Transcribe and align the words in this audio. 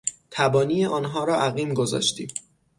تبانی 0.31 0.85
آنها 0.85 1.23
را 1.23 1.35
عقیم 1.39 1.73
گذاشتیم. 1.73 2.27